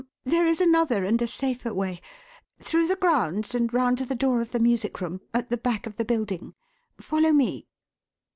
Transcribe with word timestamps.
there 0.23 0.47
is 0.47 0.59
another 0.59 1.05
and 1.05 1.21
a 1.21 1.27
safer 1.27 1.71
way. 1.71 2.01
Through 2.59 2.87
the 2.87 2.95
grounds 2.95 3.53
and 3.53 3.71
round 3.71 3.99
to 3.99 4.05
the 4.07 4.15
door 4.15 4.41
of 4.41 4.49
the 4.49 4.59
music 4.59 4.99
room, 4.99 5.21
at 5.31 5.51
the 5.51 5.57
back 5.57 5.85
of 5.85 5.97
the 5.97 6.05
building. 6.05 6.55
Follow 6.99 7.31
me." 7.31 7.67